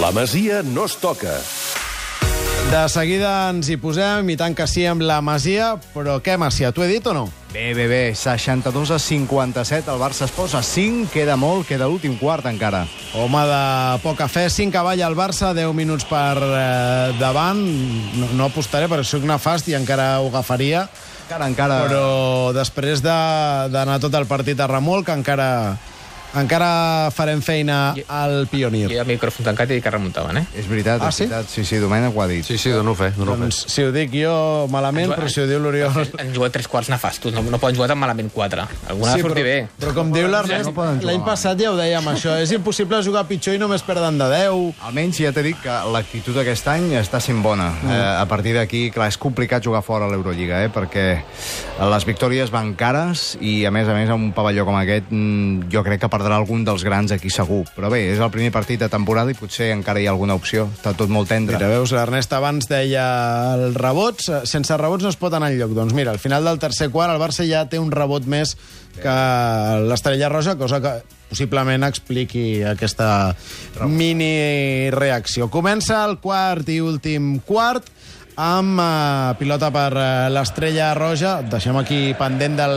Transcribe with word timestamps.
La 0.00 0.10
Masia 0.12 0.62
no 0.62 0.84
es 0.86 0.96
toca. 0.96 1.34
De 2.70 2.80
seguida 2.88 3.50
ens 3.50 3.66
hi 3.68 3.76
posem, 3.82 4.28
i 4.30 4.36
tant 4.38 4.54
que 4.56 4.64
sí, 4.70 4.84
amb 4.86 5.02
la 5.04 5.18
Masia. 5.24 5.72
Però 5.92 6.18
què, 6.24 6.36
Masia, 6.40 6.70
t'ho 6.72 6.84
he 6.84 6.88
dit 6.88 7.06
o 7.10 7.14
no? 7.16 7.24
Bé, 7.50 7.72
bé, 7.74 7.88
bé, 7.90 8.00
62 8.14 8.92
a 8.94 8.98
57, 9.02 9.90
el 9.90 9.98
Barça 9.98 10.24
es 10.28 10.32
posa 10.32 10.60
5, 10.62 11.08
queda 11.10 11.34
molt, 11.36 11.66
queda 11.66 11.88
l'últim 11.90 12.14
quart 12.20 12.46
encara. 12.46 12.84
Home 13.18 13.42
de 13.50 13.60
poca 14.04 14.28
fe, 14.30 14.46
5 14.54 14.70
cavall 14.72 15.02
al 15.02 15.18
Barça, 15.18 15.50
10 15.56 15.74
minuts 15.74 16.06
per 16.08 16.38
eh, 16.38 17.12
davant. 17.18 17.58
No, 18.20 18.30
no 18.38 18.48
apostaré, 18.48 18.86
perquè 18.88 19.08
soc 19.10 19.26
nefast 19.26 19.68
i 19.68 19.74
encara 19.78 20.12
ho 20.22 20.30
agafaria. 20.30 20.86
Encara, 21.26 21.50
encara... 21.50 21.80
Però 21.88 22.06
després 22.54 23.02
de- 23.02 23.68
d'anar 23.74 23.98
tot 24.02 24.14
el 24.14 24.30
partit 24.30 24.62
a 24.62 24.70
remolc, 24.70 25.10
encara, 25.10 25.50
encara 26.36 27.10
farem 27.14 27.40
feina 27.42 27.94
al 28.08 28.46
Pionir. 28.50 28.90
I 28.92 29.00
el 29.02 29.08
micròfon 29.08 29.46
tancat 29.48 29.70
i 29.70 29.78
dic 29.78 29.84
que 29.86 29.90
remuntaven, 29.92 30.38
eh? 30.38 30.44
És 30.58 30.68
veritat, 30.70 31.00
Ah, 31.02 31.08
és 31.08 31.14
sí? 31.16 31.26
veritat. 31.26 31.50
Sí, 31.50 31.64
sí, 31.64 31.76
Domènec 31.82 32.14
ho 32.16 32.22
ha 32.22 32.26
dit. 32.30 32.44
Sí, 32.46 32.58
sí, 32.58 32.70
dono 32.70 32.94
fe, 32.94 33.10
dono 33.16 33.34
fe. 33.34 33.40
Doncs, 33.40 33.64
si 33.72 33.82
ho 33.82 33.92
dic 33.92 34.12
jo 34.14 34.66
malament, 34.70 35.10
però 35.14 35.28
si 35.28 35.40
ho 35.42 35.46
diu 35.48 35.58
l'Oriol... 35.62 35.90
Han 36.20 36.32
jugat 36.34 36.52
tres 36.52 36.68
quarts 36.68 36.90
nefastos, 36.92 37.32
no, 37.34 37.42
no 37.42 37.58
poden 37.58 37.76
jugar 37.76 37.88
tan 37.90 37.98
malament 37.98 38.30
quatre. 38.32 38.66
Alguna 38.88 39.14
sí, 39.14 39.22
però, 39.22 39.30
sortir 39.30 39.44
bé. 39.44 39.56
però 39.80 39.94
com 39.96 40.12
diu 40.12 40.28
l'Ernest, 40.30 40.70
no 40.74 40.86
l'any 41.08 41.22
passat 41.26 41.58
ja 41.60 41.72
ho 41.72 41.76
dèiem, 41.78 42.06
això. 42.12 42.36
És 42.40 42.52
impossible 42.54 43.02
jugar 43.06 43.24
pitjor 43.28 43.56
i 43.56 43.62
només 43.62 43.82
perden 43.86 44.18
de 44.20 44.28
10. 44.30 44.84
Almenys 44.86 45.20
ja 45.24 45.32
t'he 45.32 45.42
dit 45.50 45.58
que 45.62 45.78
l'actitud 45.92 46.36
aquest 46.42 46.68
any 46.68 46.90
està 47.00 47.20
sent 47.20 47.42
bona. 47.42 47.70
Mm. 47.82 47.90
Eh, 47.90 48.00
a 48.20 48.26
partir 48.30 48.54
d'aquí, 48.56 48.90
clar, 48.94 49.08
és 49.10 49.18
complicat 49.20 49.64
jugar 49.64 49.82
fora 49.86 50.06
a 50.06 50.12
l'Eurolliga, 50.12 50.62
eh, 50.64 50.70
perquè 50.72 51.06
les 51.90 52.04
victòries 52.06 52.50
van 52.52 52.74
cares 52.78 53.36
i, 53.40 53.64
a 53.66 53.70
més 53.74 53.88
a 53.88 53.94
més, 53.96 54.08
en 54.10 54.14
un 54.28 54.32
pavelló 54.36 54.66
com 54.68 54.76
aquest, 54.76 55.08
mm, 55.10 55.70
jo 55.72 55.82
crec 55.86 56.00
que 56.04 56.08
perdrà 56.20 56.36
algun 56.36 56.66
dels 56.66 56.84
grans 56.84 57.14
aquí 57.14 57.32
segur. 57.32 57.62
Però 57.72 57.88
bé, 57.92 58.02
és 58.12 58.20
el 58.20 58.32
primer 58.34 58.52
partit 58.52 58.82
de 58.82 58.90
temporada 58.92 59.32
i 59.32 59.38
potser 59.38 59.70
encara 59.72 60.02
hi 60.02 60.08
ha 60.08 60.12
alguna 60.12 60.36
opció. 60.36 60.68
Està 60.76 60.92
tot 60.98 61.12
molt 61.12 61.30
tendre. 61.32 61.56
Mira, 61.56 61.70
veus, 61.72 61.94
l'Ernest 61.96 62.34
abans 62.36 62.68
deia 62.68 63.06
els 63.56 63.78
rebots, 63.80 64.28
sense 64.50 64.76
rebots 64.76 65.06
no 65.06 65.12
es 65.14 65.18
pot 65.20 65.34
anar 65.36 65.52
enlloc. 65.54 65.72
Doncs 65.78 65.96
mira, 65.96 66.12
al 66.12 66.20
final 66.22 66.44
del 66.44 66.60
tercer 66.60 66.90
quart 66.92 67.14
el 67.14 67.22
Barça 67.22 67.46
ja 67.48 67.64
té 67.70 67.80
un 67.80 67.92
rebot 67.94 68.28
més 68.28 68.56
que 69.00 69.16
l'Estrella 69.86 70.28
Roja, 70.28 70.58
cosa 70.60 70.80
que 70.82 70.98
possiblement 71.30 71.86
expliqui 71.86 72.60
aquesta 72.66 73.32
mini 73.86 74.90
reacció. 74.90 75.48
Comença 75.48 76.02
el 76.08 76.18
quart 76.20 76.68
i 76.68 76.80
últim 76.82 77.38
quart 77.46 77.86
amb 78.40 78.80
eh, 78.80 79.34
pilota 79.38 79.68
per 79.70 79.92
eh, 79.92 80.30
l'Estrella 80.32 80.94
Roja. 80.96 81.40
Deixem 81.44 81.76
aquí 81.76 82.00
pendent 82.18 82.56
del, 82.56 82.76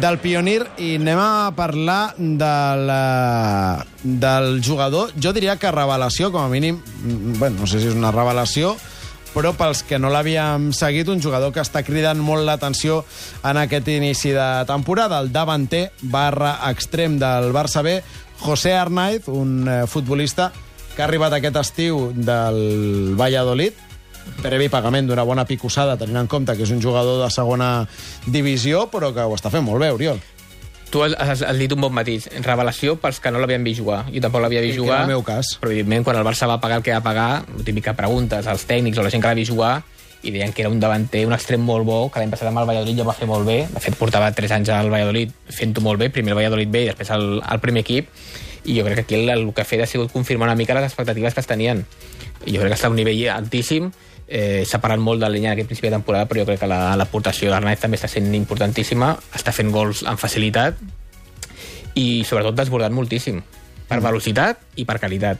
del 0.00 0.18
Pionir 0.22 0.62
i 0.80 0.94
anem 0.96 1.20
a 1.20 1.52
parlar 1.56 2.16
del, 2.16 2.90
eh, 2.96 4.10
del 4.24 4.60
jugador. 4.64 5.12
Jo 5.20 5.34
diria 5.36 5.58
que 5.60 5.72
revelació, 5.74 6.32
com 6.32 6.46
a 6.46 6.52
mínim, 6.52 6.80
mm, 6.80 7.38
bueno, 7.38 7.60
no 7.60 7.66
sé 7.68 7.80
si 7.80 7.90
és 7.92 7.96
una 7.98 8.14
revelació, 8.14 8.76
però 9.36 9.52
pels 9.52 9.82
que 9.84 9.98
no 10.00 10.08
l'havíem 10.08 10.70
seguit, 10.72 11.10
un 11.12 11.20
jugador 11.20 11.52
que 11.52 11.60
està 11.60 11.82
cridant 11.84 12.16
molt 12.16 12.46
l'atenció 12.48 13.02
en 13.44 13.60
aquest 13.60 13.88
inici 13.92 14.32
de 14.32 14.48
temporada, 14.64 15.20
el 15.20 15.28
davanter 15.32 15.90
barra 16.00 16.56
extrem 16.70 17.18
del 17.20 17.52
Barça 17.52 17.84
B, 17.84 18.00
José 18.40 18.72
Arnaiz, 18.72 19.28
un 19.28 19.68
eh, 19.68 19.82
futbolista 19.86 20.52
que 20.94 21.02
ha 21.02 21.04
arribat 21.04 21.36
aquest 21.36 21.60
estiu 21.60 22.06
del 22.16 23.12
Valladolid, 23.20 23.85
previ 24.42 24.68
pagament 24.72 25.08
d'una 25.08 25.24
bona 25.26 25.46
picossada, 25.48 25.96
tenint 26.00 26.22
en 26.22 26.30
compte 26.30 26.56
que 26.56 26.66
és 26.66 26.72
un 26.74 26.82
jugador 26.82 27.22
de 27.24 27.30
segona 27.34 27.70
divisió, 28.26 28.86
però 28.92 29.12
que 29.14 29.24
ho 29.24 29.36
està 29.36 29.52
fent 29.52 29.64
molt 29.66 29.82
bé, 29.82 29.90
Oriol. 29.94 30.22
Tu 30.90 31.02
has, 31.02 31.16
has, 31.18 31.42
has 31.42 31.58
dit 31.58 31.72
un 31.74 31.82
bon 31.82 31.92
matís. 31.92 32.28
Revelació 32.44 32.94
pels 33.02 33.18
que 33.20 33.32
no 33.34 33.40
l'havien 33.42 33.64
vist 33.66 33.82
jugar. 33.82 34.04
Jo 34.12 34.22
tampoc 34.22 34.44
l'havia 34.44 34.62
vist 34.62 34.78
jugar. 34.78 35.00
era 35.02 35.08
el 35.08 35.16
meu 35.16 35.24
cas. 35.26 35.56
Però, 35.60 35.72
evidentment, 35.72 36.06
quan 36.06 36.16
el 36.20 36.24
Barça 36.24 36.46
va 36.46 36.60
pagar 36.62 36.78
el 36.78 36.86
que 36.86 36.94
va 36.94 37.02
pagar, 37.02 37.42
típica 37.66 37.96
preguntes 37.98 38.46
als 38.46 38.68
tècnics 38.70 38.98
o 38.98 39.04
la 39.04 39.10
gent 39.10 39.24
que 39.24 39.32
l'ha 39.32 39.38
vist 39.40 39.50
jugar, 39.50 39.74
i 40.22 40.32
deien 40.34 40.52
que 40.52 40.62
era 40.62 40.70
un 40.70 40.80
davanter, 40.80 41.26
un 41.26 41.34
extrem 41.36 41.62
molt 41.62 41.86
bo, 41.86 41.98
que 42.10 42.22
l'any 42.22 42.32
passat 42.32 42.48
amb 42.50 42.62
el 42.62 42.68
Valladolid 42.70 43.02
ja 43.02 43.06
va 43.06 43.14
fer 43.18 43.28
molt 43.30 43.46
bé. 43.46 43.58
De 43.72 43.82
fet, 43.82 43.98
portava 43.98 44.30
3 44.34 44.56
anys 44.58 44.72
al 44.74 44.90
Valladolid 44.92 45.34
fent-ho 45.58 45.82
molt 45.84 46.00
bé, 46.02 46.10
primer 46.14 46.34
el 46.34 46.40
Valladolid 46.40 46.72
B 46.72 46.86
i 46.86 46.90
després 46.90 47.12
el, 47.14 47.26
el 47.42 47.62
primer 47.62 47.84
equip, 47.86 48.10
i 48.66 48.76
jo 48.78 48.84
crec 48.84 48.94
que 48.98 49.04
aquí 49.06 49.14
el, 49.14 49.28
el 49.30 49.46
que 49.54 49.62
ha 49.62 49.68
fet 49.68 49.82
ha 49.82 49.86
sigut 49.86 50.12
confirmar 50.12 50.48
una 50.48 50.56
mica 50.58 50.74
les 50.74 50.84
expectatives 50.90 51.34
que 51.34 51.40
es 51.40 51.46
tenien. 51.46 51.84
I 52.44 52.52
jo 52.56 52.60
crec 52.60 52.74
que 52.74 52.78
està 52.78 52.90
a 52.90 52.90
un 52.90 52.96
nivell 52.98 53.22
altíssim, 53.30 53.90
eh, 54.28 54.64
s'ha 54.66 54.80
parat 54.82 54.98
molt 54.98 55.22
de 55.22 55.30
l'enya 55.30 55.52
en 55.52 55.56
aquest 55.56 55.70
principi 55.70 55.88
de 55.88 55.96
temporada, 55.96 56.26
però 56.28 56.42
jo 56.42 56.46
crec 56.50 56.60
que 56.60 56.66
la- 56.70 56.96
l'aportació 56.96 57.50
d'Arnaiz 57.50 57.80
també 57.80 57.96
està 57.96 58.08
sent 58.10 58.34
importantíssima, 58.34 59.14
està 59.34 59.52
fent 59.52 59.70
gols 59.70 60.02
amb 60.04 60.18
facilitat, 60.18 60.78
i 61.96 62.24
sobretot 62.28 62.56
desbordat 62.56 62.92
moltíssim. 62.92 63.40
Per 63.86 64.00
velocitat 64.02 64.58
i 64.76 64.84
per 64.84 64.98
qualitat. 65.00 65.38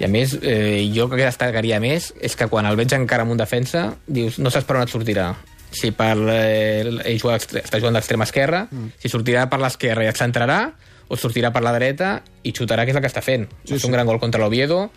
I 0.00 0.04
a 0.04 0.08
més, 0.08 0.34
eh, 0.42 0.90
jo 0.92 1.08
que 1.08 1.16
destacaria 1.16 1.78
més 1.80 2.12
és 2.20 2.34
que 2.36 2.48
quan 2.48 2.66
el 2.66 2.76
veig 2.76 2.92
encara 2.92 3.22
amb 3.24 3.32
un 3.32 3.38
defensa 3.40 3.94
dius, 4.06 4.38
no 4.38 4.50
saps 4.50 4.66
per 4.66 4.76
on 4.76 4.82
et 4.82 4.92
sortirà. 4.92 5.34
Si 5.70 5.90
per, 5.90 6.16
eh, 6.32 6.84
ell 7.04 7.20
juga, 7.20 7.36
està 7.36 7.78
jugant 7.78 7.94
d'extrema 7.96 8.24
esquerra 8.24 8.66
mm. 8.70 8.92
si 9.00 9.08
sortirà 9.08 9.48
per 9.48 9.60
l'esquerra 9.60 10.04
i 10.04 10.10
et 10.10 10.16
centrarà 10.16 10.72
o 11.08 11.16
sortirà 11.16 11.52
per 11.54 11.62
la 11.62 11.72
dreta 11.76 12.20
i 12.42 12.52
xutarà, 12.52 12.84
que 12.84 12.90
és 12.94 12.98
el 12.98 13.04
que 13.04 13.10
està 13.10 13.22
fent. 13.22 13.46
Sí, 13.64 13.74
va 13.74 13.80
fer 13.80 13.90
un 13.90 13.96
gran 13.96 14.10
gol 14.10 14.20
contra 14.22 14.42
l'Oviedo 14.42 14.88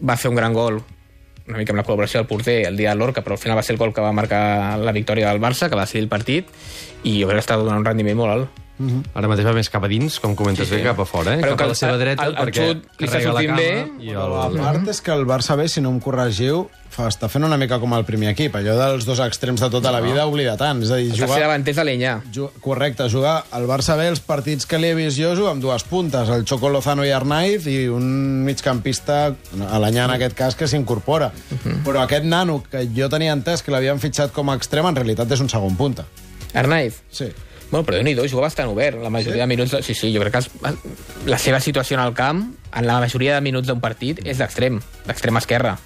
va 0.00 0.16
fer 0.16 0.30
un 0.30 0.36
gran 0.36 0.52
gol 0.52 0.82
una 1.46 1.60
mica 1.60 1.70
amb 1.70 1.78
la 1.78 1.84
col·laboració 1.86 2.18
del 2.18 2.26
porter 2.26 2.56
el 2.66 2.76
dia 2.76 2.90
de 2.90 2.98
l'Orca, 2.98 3.22
però 3.22 3.36
al 3.36 3.40
final 3.40 3.56
va 3.56 3.62
ser 3.62 3.76
el 3.76 3.78
gol 3.78 3.92
que 3.94 4.02
va 4.02 4.12
marcar 4.12 4.76
la 4.82 4.92
victòria 4.92 5.30
del 5.30 5.40
Barça, 5.40 5.68
que 5.70 5.78
va 5.78 5.86
ser 5.86 6.00
el 6.02 6.08
partit 6.10 6.48
i 7.04 7.20
jo 7.20 7.28
crec 7.28 7.38
que 7.38 7.44
està 7.44 7.58
donant 7.60 7.78
un 7.78 7.86
rendiment 7.86 8.18
molt 8.18 8.34
alt 8.34 8.65
Ara 9.14 9.28
mateix 9.28 9.46
va 9.48 9.52
més 9.56 9.70
cap 9.72 9.84
a 9.84 9.88
dins, 9.88 10.18
com 10.20 10.34
comentes 10.36 10.68
Sí, 10.68 10.74
bé, 10.74 10.80
sí. 10.82 10.84
cap 10.84 10.98
a 11.00 11.06
fora, 11.08 11.34
eh? 11.36 11.40
Però 11.40 11.54
cap 11.56 11.64
a 11.64 11.72
la 11.72 11.74
seva 11.78 11.94
el- 11.94 12.00
dreta, 12.02 12.24
el- 12.26 12.34
el 12.36 12.42
perquè 12.44 12.66
xut 12.66 13.00
li 13.00 13.06
està 13.08 13.20
la 13.22 13.30
sortint 13.30 13.54
bé. 13.56 13.70
I 14.04 14.10
el... 14.10 14.58
part 14.60 14.88
és 14.92 15.00
que 15.00 15.12
el 15.14 15.24
Barça 15.26 15.56
B, 15.56 15.68
si 15.68 15.80
no 15.80 15.88
em 15.94 16.00
corregiu, 16.00 16.66
fa, 16.92 17.06
està 17.08 17.28
fent 17.28 17.44
una 17.44 17.56
mica 17.56 17.78
com 17.80 17.92
el 17.96 18.04
primer 18.04 18.30
equip. 18.34 18.54
Allò 18.56 18.74
dels 18.76 19.04
dos 19.08 19.18
extrems 19.24 19.60
de 19.64 19.70
tota 19.72 19.90
la 19.92 20.00
vida 20.04 20.26
oblida 20.28 20.58
tant. 20.60 20.82
És 20.84 20.90
a 20.92 20.96
dir, 21.00 21.08
Està 21.12 21.22
jugar... 21.24 21.38
ser 21.38 21.46
davanters 21.46 21.76
de 21.80 21.84
l'Enya. 21.88 22.12
Ju- 22.32 22.50
Correcte, 22.60 23.08
jugar 23.12 23.44
al 23.50 23.66
Barça 23.66 23.96
B 23.96 24.06
els 24.08 24.20
partits 24.20 24.66
que 24.68 24.78
li 24.78 24.88
he 24.92 24.94
vist 24.94 25.16
jo 25.20 25.32
juga 25.36 25.50
amb 25.56 25.62
dues 25.64 25.84
puntes, 25.88 26.28
el 26.28 26.44
Choco 26.44 26.68
Lozano 26.68 27.04
i 27.04 27.10
Arnaiz 27.16 27.66
i 27.66 27.88
un 27.88 28.44
migcampista, 28.44 29.34
a 29.70 29.78
l'any 29.80 29.98
en 30.04 30.10
aquest 30.18 30.36
cas, 30.36 30.54
que 30.56 30.68
s'incorpora. 30.68 31.32
Però 31.84 32.00
aquest 32.04 32.24
nano, 32.24 32.62
que 32.70 32.86
jo 32.94 33.08
tenia 33.08 33.32
entès 33.32 33.62
que 33.64 33.72
l'havien 33.72 34.00
fitxat 34.00 34.32
com 34.36 34.50
a 34.52 34.56
extrem, 34.56 34.86
en 34.86 34.96
realitat 34.96 35.32
és 35.32 35.40
un 35.40 35.48
segon 35.48 35.76
punta. 35.76 36.04
Arnaiz. 36.54 37.02
Sí. 37.10 37.32
Bueno, 37.70 37.82
però 37.82 37.98
déu 37.98 38.06
nhi 38.06 38.14
juga 38.30 38.46
bastant 38.46 38.70
obert. 38.70 39.00
La 39.02 39.10
majoria 39.10 39.40
sí? 39.40 39.42
de 39.42 39.50
minuts... 39.50 39.76
Sí, 39.82 39.94
sí, 39.94 40.12
jo 40.14 40.22
crec 40.22 40.36
que 40.36 40.44
es, 40.44 40.50
la 41.26 41.38
seva 41.38 41.60
situació 41.60 41.98
en 41.98 42.04
el 42.04 42.14
camp, 42.14 42.44
en 42.72 42.86
la 42.86 43.00
majoria 43.02 43.34
de 43.34 43.42
minuts 43.42 43.68
d'un 43.68 43.82
partit, 43.82 44.22
és 44.24 44.38
d'extrem, 44.38 44.78
d'extrem 45.06 45.42
esquerra. 45.42 45.76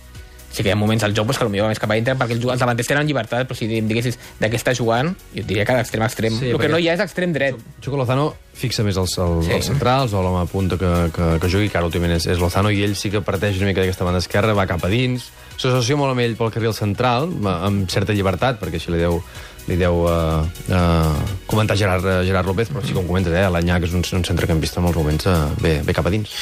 Sí 0.51 0.65
que 0.65 0.71
hi 0.71 0.73
ha 0.73 0.77
moments 0.77 1.05
al 1.07 1.15
joc 1.15 1.29
pues, 1.31 1.39
que 1.39 1.47
potser 1.47 1.63
va 1.63 1.69
més 1.71 1.79
cap 1.79 1.91
a 1.93 1.95
dintre 1.95 2.17
perquè 2.19 2.35
els, 2.35 2.47
davanters 2.59 2.89
tenen 2.91 3.07
llibertat, 3.07 3.47
però 3.47 3.57
si 3.57 3.69
em 3.79 3.87
diguessis 3.87 4.19
de 4.41 4.51
què 4.51 4.59
està 4.59 4.75
jugant, 4.75 5.13
jo 5.35 5.45
diria 5.47 5.65
que 5.65 5.77
d'extrem 5.79 6.03
a 6.03 6.09
extrem. 6.11 6.39
Sí, 6.41 6.51
el 6.51 6.59
que 6.59 6.69
no 6.73 6.81
hi 6.83 6.89
ha 6.91 6.97
és 6.99 7.03
extrem 7.05 7.33
dret. 7.37 7.59
Choco 7.81 8.01
Lozano 8.01 8.33
fixa 8.61 8.83
més 8.85 8.99
els, 9.01 9.15
els, 9.23 9.47
Sí. 9.47 9.53
els 9.57 9.69
centrals 9.71 10.13
o 10.13 10.23
l'home 10.25 10.43
a 10.43 10.49
punta 10.51 10.77
que, 10.77 10.91
que, 11.15 11.29
que 11.41 11.49
jugui, 11.53 11.69
que 11.71 11.79
ara 11.79 11.87
últimament 11.87 12.17
és, 12.19 12.27
és 12.35 12.43
Lozano, 12.43 12.73
i 12.75 12.83
ell 12.83 12.97
sí 12.99 13.13
que 13.15 13.23
parteix 13.23 13.57
una 13.63 13.71
mica 13.71 13.81
d'aquesta 13.81 14.05
banda 14.05 14.19
esquerra, 14.21 14.53
va 14.59 14.67
cap 14.67 14.83
a 14.85 14.91
dins, 14.91 15.31
s'associa 15.57 15.97
molt 15.97 16.13
amb 16.17 16.25
ell 16.27 16.35
pel 16.37 16.51
carril 16.51 16.75
central, 16.75 17.31
amb 17.47 17.87
certa 17.89 18.13
llibertat, 18.13 18.59
perquè 18.61 18.81
així 18.81 18.93
li 18.93 19.01
deu, 19.01 19.23
li 19.71 19.77
deu 19.81 20.03
uh, 20.03 20.43
uh, 20.69 21.37
comentar 21.47 21.77
Gerard, 21.79 22.05
uh, 22.05 22.25
Gerard 22.27 22.49
López, 22.51 22.69
però 22.75 22.83
sí 22.85 22.93
com 22.97 23.07
comentes, 23.07 23.33
eh, 23.33 23.47
l'Anyà, 23.49 23.79
que 23.81 23.89
és 23.89 23.95
un, 23.95 24.05
un 24.19 24.27
centrecampista 24.27 24.81
en 24.83 24.89
molts 24.89 24.99
moments, 24.99 25.31
uh, 25.31 25.55
ve, 25.63 25.79
ve 25.87 25.95
cap 25.97 26.11
a 26.11 26.13
dins. 26.13 26.35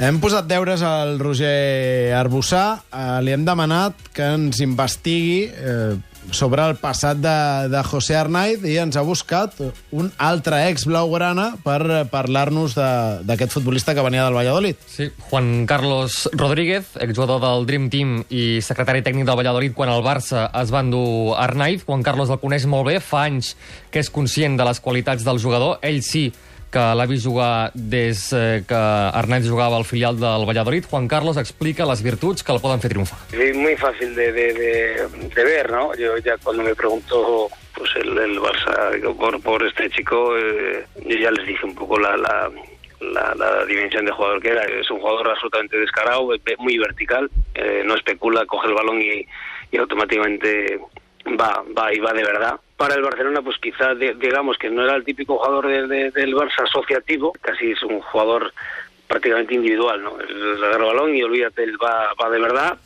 Hem 0.00 0.22
posat 0.22 0.46
deures 0.48 0.80
al 0.86 1.18
Roger 1.20 2.14
Arbussà. 2.16 2.80
Eh, 2.88 3.18
li 3.26 3.34
hem 3.34 3.44
demanat 3.44 3.98
que 4.16 4.24
ens 4.38 4.62
investigui 4.64 5.44
eh, 5.52 5.98
sobre 6.32 6.64
el 6.64 6.78
passat 6.80 7.18
de, 7.20 7.34
de 7.68 7.82
José 7.84 8.16
Arnaiz 8.16 8.62
i 8.64 8.78
ens 8.80 8.96
ha 8.96 9.02
buscat 9.04 9.58
un 9.92 10.08
altre 10.16 10.62
ex 10.70 10.86
blaugrana 10.88 11.50
per 11.64 11.80
eh, 11.84 11.98
parlar-nos 12.08 12.72
d'aquest 13.28 13.52
futbolista 13.52 13.92
que 13.92 14.04
venia 14.06 14.24
del 14.24 14.38
Valladolid. 14.38 14.80
Sí, 14.88 15.10
Juan 15.28 15.66
Carlos 15.68 16.22
Rodríguez, 16.32 16.94
exjugador 16.96 17.42
del 17.44 17.68
Dream 17.68 17.90
Team 17.92 18.14
i 18.32 18.62
secretari 18.64 19.04
tècnic 19.04 19.28
del 19.28 19.36
Valladolid 19.42 19.76
quan 19.76 19.92
el 19.92 20.04
Barça 20.06 20.46
es 20.62 20.72
va 20.72 20.80
endur 20.86 21.36
Arnaiz. 21.36 21.84
Juan 21.84 22.06
Carlos 22.06 22.32
el 22.32 22.40
coneix 22.40 22.64
molt 22.64 22.88
bé, 22.88 22.96
fa 23.04 23.26
anys 23.28 23.52
que 23.92 24.00
és 24.00 24.10
conscient 24.10 24.56
de 24.56 24.66
les 24.70 24.80
qualitats 24.80 25.28
del 25.28 25.42
jugador. 25.42 25.76
Ell 25.84 26.00
sí 26.06 26.30
que 26.72 26.84
l'ha 26.96 27.06
vist 27.06 27.26
jugar 27.28 27.70
des 27.74 28.32
eh, 28.32 28.62
que 28.66 28.74
Arnaiz 28.74 29.46
jugava 29.48 29.76
al 29.76 29.84
filial 29.84 30.16
del 30.18 30.46
Valladolid. 30.48 30.86
Juan 30.90 31.06
Carlos 31.06 31.36
explica 31.36 31.84
les 31.86 32.02
virtuts 32.02 32.42
que 32.42 32.52
el 32.52 32.60
poden 32.60 32.80
fer 32.80 32.90
triomfar. 32.94 33.18
Es 33.32 33.56
muy 33.56 33.76
fácil 33.76 34.14
de, 34.14 34.32
de, 34.32 34.52
de, 34.54 35.28
de 35.34 35.44
ver, 35.44 35.70
¿no? 35.70 35.94
Yo 35.94 36.16
ya 36.18 36.36
cuando 36.42 36.62
me 36.62 36.74
preguntó 36.74 37.48
pues 37.76 37.90
el, 37.96 38.16
el 38.16 38.40
Barça 38.40 39.14
por, 39.18 39.40
por 39.42 39.66
este 39.66 39.90
chico, 39.90 40.36
eh, 40.38 40.84
yo 41.06 41.16
ya 41.16 41.30
les 41.30 41.46
dije 41.46 41.66
un 41.66 41.74
poco 41.74 41.98
la, 41.98 42.16
la, 42.16 42.50
la, 43.00 43.34
la 43.34 43.64
dimensión 43.66 44.04
de 44.06 44.12
jugador 44.12 44.40
que 44.40 44.50
era. 44.50 44.64
Es 44.64 44.90
un 44.90 45.00
jugador 45.00 45.30
absolutamente 45.30 45.76
descarado, 45.76 46.28
muy 46.58 46.78
vertical, 46.78 47.30
eh, 47.54 47.82
no 47.84 47.94
especula, 47.94 48.46
coge 48.46 48.68
el 48.68 48.74
balón 48.74 49.00
y, 49.00 49.26
y 49.70 49.76
automáticamente 49.78 50.78
va, 51.38 51.62
va 51.76 51.92
y 51.94 51.98
va 51.98 52.12
de 52.12 52.24
verdad. 52.24 52.54
Para 52.76 52.94
el 52.94 53.02
Barcelona, 53.02 53.42
pues 53.42 53.56
quizá 53.58 53.94
di- 53.94 54.14
digamos 54.14 54.56
que 54.58 54.68
no 54.70 54.82
era 54.84 54.96
el 54.96 55.04
típico 55.04 55.36
jugador 55.38 55.66
de- 55.68 55.86
de- 55.86 56.10
del 56.10 56.34
Barça 56.34 56.64
asociativo, 56.64 57.32
casi 57.40 57.70
es 57.72 57.82
un 57.82 58.00
jugador 58.00 58.52
prácticamente 59.06 59.54
individual, 59.54 60.02
¿no? 60.02 60.18
El 60.20 60.62
agarra 60.64 60.76
el 60.88 60.94
balón 60.96 61.14
y 61.14 61.22
olvídate, 61.22 61.64
él 61.64 61.76
va, 61.82 62.12
va 62.20 62.30
de 62.30 62.40
verdad. 62.40 62.78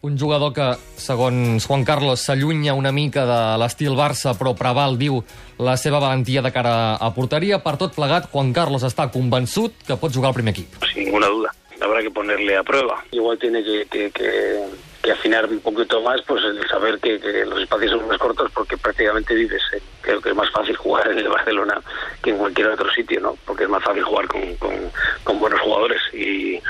Un 0.00 0.16
jugador 0.16 0.52
que, 0.52 0.76
segons 0.94 1.66
Juan 1.66 1.84
Carlos, 1.84 2.20
s'allunya 2.20 2.72
una 2.74 2.92
mica 2.92 3.24
de 3.26 3.58
l'estil 3.58 3.96
Barça, 3.98 4.30
però 4.38 4.52
preval, 4.54 4.94
diu, 4.96 5.24
la 5.58 5.74
seva 5.76 5.98
valentia 5.98 6.40
de 6.40 6.52
cara 6.54 6.94
a 6.94 7.08
porteria. 7.16 7.58
Per 7.64 7.74
tot 7.80 7.96
plegat, 7.96 8.28
Juan 8.30 8.52
Carlos 8.52 8.84
està 8.86 9.08
convençut 9.10 9.74
que 9.88 9.96
pot 9.98 10.14
jugar 10.14 10.28
al 10.30 10.34
primer 10.38 10.54
equip. 10.54 10.70
sin 10.92 11.04
ninguna 11.06 11.26
duda. 11.26 11.50
Habrá 11.80 12.02
que 12.02 12.10
ponerle 12.12 12.56
a 12.56 12.62
prueba. 12.62 13.02
Igual 13.10 13.38
tiene 13.38 13.64
que, 13.64 13.86
que- 13.90 14.10
que- 14.12 14.66
que 15.08 15.12
afinar 15.14 15.46
un 15.48 15.60
poquito 15.60 16.02
más, 16.02 16.20
pues 16.26 16.44
el 16.44 16.66
saber 16.68 17.00
que, 17.00 17.18
los 17.46 17.62
espacios 17.62 17.92
son 17.92 18.06
más 18.06 18.18
cortos 18.18 18.50
porque 18.54 18.76
prácticamente 18.76 19.34
vives. 19.34 19.62
Creo 20.02 20.20
que 20.20 20.28
es 20.30 20.34
más 20.34 20.50
fácil 20.50 20.76
jugar 20.76 21.10
en 21.10 21.18
el 21.18 21.28
Barcelona 21.28 21.82
que 22.22 22.30
en 22.30 22.36
cualquier 22.36 22.68
otro 22.68 22.90
sitio, 22.90 23.18
¿no? 23.20 23.38
Porque 23.46 23.64
es 23.64 23.70
más 23.70 23.82
fácil 23.82 24.02
jugar 24.02 24.28
con, 24.28 24.56
con- 24.56 24.92
con 25.24 25.38
buenos 25.38 25.60
jugadores 25.60 26.00
y 26.12 26.60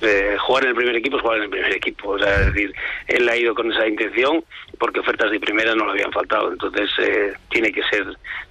eh, 0.00 0.36
jugar 0.46 0.64
en 0.64 0.70
el 0.70 0.76
primer 0.76 0.96
equipo 0.96 1.16
es 1.16 1.22
jugar 1.22 1.38
en 1.38 1.44
el 1.44 1.50
primer 1.50 1.72
equipo. 1.74 2.10
O 2.10 2.18
sea, 2.18 2.40
es 2.40 2.46
decir, 2.54 2.72
él 3.08 3.28
ha 3.28 3.36
ido 3.36 3.54
con 3.54 3.72
esa 3.72 3.86
intención 3.86 4.44
porque 4.78 5.00
ofertas 5.00 5.30
de 5.32 5.40
primera 5.40 5.74
no 5.74 5.86
le 5.86 5.92
habían 5.92 6.12
faltado. 6.12 6.52
Entonces 6.52 6.88
eh, 6.98 7.32
tiene 7.50 7.72
que 7.72 7.82
ser 7.90 8.04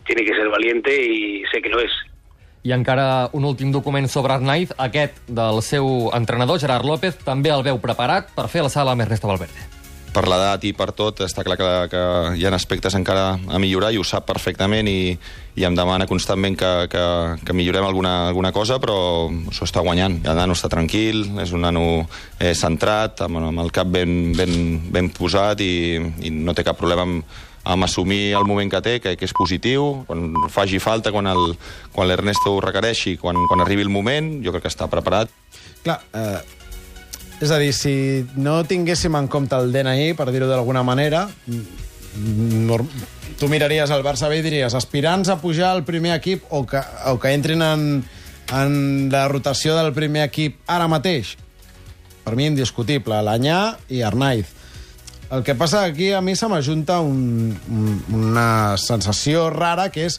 tiene 0.06 0.25
que 0.25 0.36
ser 0.36 0.50
valiente 0.50 0.94
y 0.94 1.45
sé 1.45 1.62
que 1.62 1.69
lo 1.69 1.80
es. 1.80 1.92
I 2.63 2.75
encara 2.75 3.30
un 3.34 3.46
últim 3.46 3.72
document 3.74 4.06
sobre 4.08 4.36
Arnaiz, 4.36 4.69
aquest 4.78 5.18
del 5.28 5.63
seu 5.66 6.12
entrenador, 6.13 6.60
Gerard 6.62 6.86
López, 6.86 7.18
també 7.25 7.50
el 7.50 7.66
veu 7.66 7.81
preparat 7.81 8.30
per 8.36 8.46
fer 8.54 8.62
la 8.62 8.69
sala 8.69 8.94
amb 8.94 9.02
Ernesto 9.02 9.30
Valverde. 9.31 9.69
per 10.12 10.25
l'edat 10.28 10.66
i 10.68 10.74
per 10.75 10.90
tot, 10.92 11.22
està 11.24 11.40
clar 11.48 11.56
que, 11.56 11.68
que 11.88 12.02
hi 12.36 12.44
ha 12.44 12.50
aspectes 12.52 12.98
encara 12.98 13.38
a 13.48 13.60
millorar 13.63 13.94
i 13.96 13.98
ho 13.98 14.04
sap 14.04 14.25
perfectament 14.28 14.90
i, 14.92 15.13
i 15.56 15.63
em 15.63 15.75
demana 15.75 16.04
constantment 16.04 16.58
que, 16.60 16.72
que, 16.92 17.04
que 17.48 17.56
millorem 17.56 17.88
alguna, 17.88 18.28
alguna 18.28 18.52
cosa, 18.52 18.75
però 18.84 19.30
s'ho 19.56 19.63
està 19.63 19.80
guanyant. 19.80 20.19
El 20.28 20.36
nano 20.36 20.52
està 20.52 20.68
tranquil, 20.68 21.24
és 21.40 21.54
un 21.56 21.63
nano 21.63 21.86
eh, 22.40 22.52
centrat, 22.52 23.24
amb, 23.24 23.40
amb 23.40 23.63
el 23.63 23.72
cap 23.72 23.88
ben, 23.88 24.34
ben, 24.36 24.81
ben 24.92 25.08
posat 25.16 25.63
i, 25.63 25.72
i 26.28 26.34
no 26.36 26.52
té 26.54 26.68
cap 26.68 26.80
problema 26.81 27.08
amb, 27.08 27.40
amb 27.63 27.86
assumir 27.86 28.34
el 28.34 28.48
moment 28.50 28.72
que 28.72 28.81
té, 28.81 28.96
que, 29.02 29.16
que 29.18 29.28
és 29.28 29.36
positiu, 29.38 30.06
quan 30.08 30.31
faci 30.50 30.80
falta, 30.81 31.12
quan 31.13 31.30
l'Ernesto 32.08 32.56
ho 32.56 32.63
requereixi, 32.63 33.18
quan, 33.22 33.38
quan 33.50 33.62
arribi 33.62 33.86
el 33.86 33.94
moment, 33.94 34.40
jo 34.46 34.54
crec 34.56 34.66
que 34.66 34.74
està 34.74 34.90
preparat. 34.90 35.30
Clar, 35.86 36.00
eh, 36.18 36.42
és 37.42 37.50
a 37.54 37.58
dir, 37.62 37.72
si 37.74 37.94
no 38.38 38.60
tinguéssim 38.69 39.16
en 39.18 39.30
compte 39.30 39.58
el 39.58 39.72
DNI, 39.74 40.13
per 40.18 40.30
dir-ho 40.34 40.50
d'alguna 40.50 40.84
manera, 40.86 41.28
mm, 41.48 42.78
tu 43.40 43.48
miraries 43.50 43.90
el 43.90 44.04
Barça 44.06 44.30
B 44.30 44.38
i 44.42 44.46
diries 44.46 44.74
aspirants 44.78 45.30
a 45.30 45.40
pujar 45.42 45.72
al 45.72 45.86
primer 45.88 46.16
equip 46.18 46.44
o 46.50 46.66
que, 46.68 46.81
o 47.10 47.18
que 47.19 47.31
entrin 47.34 47.62
en, 47.66 48.04
en 48.54 49.10
la 49.13 49.28
rotació 49.31 49.78
del 49.78 49.94
primer 49.94 50.25
equip 50.28 50.60
ara 50.68 50.90
mateix. 50.92 51.38
Per 52.22 52.36
mi, 52.38 52.46
indiscutible, 52.52 53.22
L'Anyà 53.25 53.78
i 53.90 54.04
Arnaiz. 54.06 54.61
El 55.31 55.44
que 55.48 55.56
passa 55.56 55.86
aquí, 55.86 56.12
a 56.12 56.19
mi 56.19 56.36
se 56.36 56.48
m'ajunta 56.51 57.00
un, 57.00 57.56
un, 57.72 58.04
una 58.12 58.75
sensació 58.75 59.45
rara, 59.50 59.88
que 59.88 60.04
és 60.10 60.18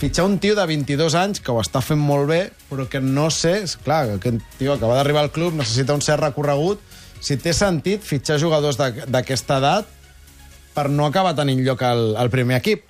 fitxar 0.00 0.26
un 0.28 0.36
tio 0.40 0.52
de 0.56 0.66
22 0.68 1.16
anys 1.16 1.40
que 1.40 1.52
ho 1.52 1.62
està 1.62 1.80
fent 1.84 2.00
molt 2.00 2.28
bé, 2.28 2.42
però 2.68 2.84
que 2.92 3.00
no 3.00 3.30
sé... 3.32 3.54
és 3.64 3.78
Clar, 3.80 4.02
aquest 4.18 4.44
tio 4.60 4.74
acaba 4.76 4.98
d'arribar 4.98 5.24
al 5.24 5.32
club, 5.32 5.56
necessita 5.56 5.96
un 5.96 6.04
cert 6.04 6.20
recorregut. 6.26 6.84
Si 7.24 7.38
té 7.40 7.56
sentit 7.56 8.04
fitxar 8.04 8.38
jugadors 8.40 8.76
d'aquesta 8.80 9.58
edat 9.60 9.90
per 10.76 10.88
no 10.92 11.08
acabar 11.08 11.34
tenint 11.36 11.64
lloc 11.64 11.80
al, 11.84 12.14
al 12.20 12.28
primer 12.32 12.60
equip, 12.60 12.84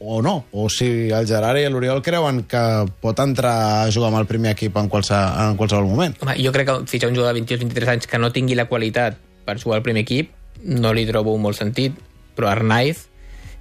o 0.00 0.22
no. 0.24 0.46
O 0.56 0.70
si 0.72 1.12
el 1.12 1.28
Gerard 1.28 1.60
i 1.60 1.68
l'Oriol 1.68 2.00
creuen 2.00 2.46
que 2.48 2.66
pot 3.04 3.20
entrar 3.20 3.84
a 3.84 3.88
jugar 3.92 4.08
amb 4.08 4.24
el 4.24 4.28
primer 4.28 4.56
equip 4.56 4.76
en, 4.80 4.88
qualsevol, 4.88 5.50
en 5.52 5.60
qualsevol 5.60 5.88
moment. 5.92 6.16
Home, 6.24 6.40
jo 6.40 6.52
crec 6.56 6.72
que 6.72 6.82
fitxar 6.88 7.12
un 7.12 7.20
jugador 7.20 7.36
de 7.36 7.44
22-23 7.44 7.98
anys 7.98 8.08
que 8.08 8.20
no 8.20 8.32
tingui 8.32 8.56
la 8.56 8.70
qualitat 8.72 9.20
per 9.50 9.58
jugar 9.58 9.80
al 9.80 9.86
primer 9.86 10.06
equip 10.06 10.30
no 10.64 10.92
li 10.94 11.06
trobo 11.08 11.34
molt 11.40 11.58
sentit, 11.58 11.96
però 12.36 12.50
Arnaiz 12.52 13.06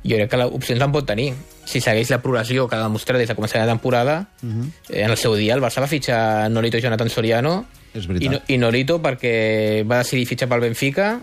jo 0.03 0.15
crec 0.15 0.29
que 0.31 0.45
opcions 0.47 0.81
en 0.83 0.93
pot 0.93 1.07
tenir. 1.07 1.33
Si 1.67 1.81
segueix 1.83 2.09
la 2.09 2.21
progressió 2.23 2.67
que 2.69 2.77
ha 2.77 2.85
demostrat 2.85 3.19
des 3.19 3.27
de 3.29 3.35
començar 3.35 3.59
la 3.61 3.67
temporada, 3.71 4.29
uh 4.41 4.47
-huh. 4.47 4.69
eh, 4.89 5.03
en 5.03 5.11
el 5.11 5.17
seu 5.17 5.35
dia 5.35 5.53
el 5.53 5.61
Barça 5.61 5.81
va 5.81 5.87
fitxar 5.87 6.49
Nolito 6.49 6.77
i 6.77 6.81
Jonathan 6.81 7.09
Soriano 7.09 7.65
És 7.93 8.07
veritat. 8.07 8.23
i, 8.25 8.29
no, 8.29 8.39
i 8.47 8.57
Nolito 8.57 9.01
perquè 9.01 9.83
va 9.85 9.97
decidir 9.99 10.25
fitxar 10.25 10.47
pel 10.47 10.61
Benfica 10.61 11.19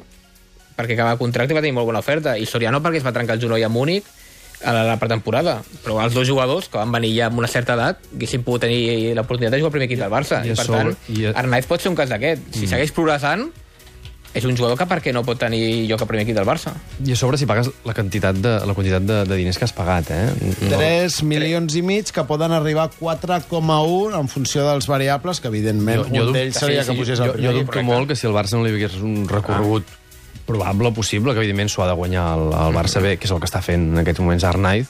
perquè 0.77 0.93
acabava 0.93 1.17
contracte 1.17 1.53
i 1.53 1.57
va 1.57 1.61
tenir 1.61 1.73
molt 1.73 1.87
bona 1.87 1.99
oferta 2.01 2.37
i 2.37 2.45
Soriano 2.47 2.83
perquè 2.83 2.97
es 2.97 3.05
va 3.07 3.13
trencar 3.13 3.35
el 3.37 3.41
genoll 3.41 3.65
a 3.65 3.69
Múnich 3.69 4.05
a 4.65 4.73
la, 4.73 4.83
la 4.85 4.97
pretemporada, 4.99 5.63
però 5.85 6.03
els 6.05 6.15
dos 6.15 6.27
jugadors 6.29 6.69
que 6.69 6.79
van 6.79 6.93
venir 6.93 7.15
ja 7.17 7.27
amb 7.27 7.39
una 7.39 7.49
certa 7.49 7.75
edat 7.75 7.99
haguessin 8.15 8.43
pogut 8.43 8.61
tenir 8.61 9.15
l'oportunitat 9.15 9.53
de 9.53 9.59
jugar 9.59 9.69
al 9.69 9.73
primer 9.73 9.87
equip 9.87 10.01
del 10.01 10.11
Barça 10.11 10.45
I 10.45 10.53
i, 10.53 10.55
per 10.55 10.65
sobre- 10.65 10.95
tant, 10.95 10.97
i 11.09 11.27
Arnaiz 11.27 11.67
pot 11.67 11.81
ser 11.81 11.91
un 11.91 11.97
cas 11.97 12.09
d'aquest. 12.09 12.43
Si 12.55 12.67
segueix 12.67 12.93
progressant, 12.93 13.51
és 14.37 14.45
un 14.45 14.55
jugador 14.57 14.77
que 14.77 14.85
per 14.87 14.99
què 15.01 15.13
no 15.17 15.23
pot 15.25 15.39
tenir 15.41 15.87
lloc 15.89 16.03
al 16.05 16.09
primer 16.11 16.27
equip 16.27 16.37
del 16.37 16.45
Barça? 16.47 16.75
I 17.05 17.15
a 17.15 17.17
sobre 17.17 17.39
si 17.41 17.47
pagues 17.49 17.71
la 17.89 17.95
quantitat 17.97 18.37
de, 18.37 18.53
la 18.69 18.75
quantitat 18.77 19.03
de, 19.09 19.19
de 19.25 19.39
diners 19.41 19.57
que 19.59 19.65
has 19.65 19.73
pagat, 19.73 20.11
eh? 20.13 20.27
No. 20.69 20.77
3 20.77 21.23
milions 21.25 21.75
i 21.81 21.83
mig 21.83 22.13
que 22.13 22.25
poden 22.29 22.53
arribar 22.53 22.91
a 22.91 22.91
4,1 23.01 24.19
en 24.21 24.29
funció 24.29 24.67
dels 24.69 24.87
variables, 24.87 25.41
que 25.41 25.49
evidentment 25.49 26.05
Jo- 26.05 26.11
jo 26.13 26.27
un 26.29 26.33
d'ells 26.37 26.59
seria 26.61 26.83
sí, 26.85 26.91
que 26.91 26.95
sí, 26.95 26.99
pugés 27.01 27.19
Jo, 27.19 27.25
al 27.25 27.31
jo 27.31 27.37
primer 27.39 27.55
dubto 27.63 27.79
equip. 27.81 27.89
molt 27.91 28.09
que 28.09 28.17
si 28.17 28.27
el 28.27 28.35
Barça 28.37 28.59
no 28.59 28.65
li 28.65 28.75
hagués 28.75 28.99
un 29.01 29.27
recorregut 29.29 29.87
probable, 30.47 30.93
possible, 30.95 31.33
que 31.35 31.41
evidentment 31.43 31.69
s'ho 31.73 31.83
ha 31.83 31.89
de 31.89 31.95
guanyar 31.99 32.27
el, 32.39 32.45
el 32.53 32.75
Barça 32.77 33.01
B, 33.03 33.17
que 33.19 33.27
és 33.27 33.33
el 33.35 33.41
que 33.43 33.49
està 33.49 33.63
fent 33.65 33.89
en 33.95 33.99
aquests 34.05 34.21
moments 34.23 34.45
Arnaiz, 34.47 34.87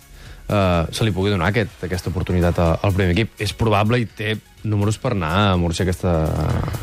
eh, 0.49 0.87
se 0.93 1.05
li 1.05 1.11
pugui 1.13 1.31
donar 1.31 1.49
aquest, 1.49 1.83
aquesta 1.85 2.11
oportunitat 2.11 2.59
a- 2.59 2.75
al 2.83 2.93
primer 2.93 3.13
equip. 3.13 3.31
És 3.41 3.53
probable 3.53 3.99
i 4.01 4.07
té 4.07 4.37
números 4.67 4.99
per 4.99 5.13
anar 5.13 5.53
a 5.53 5.57
Múrcia 5.57 5.85
aquesta, 5.85 6.11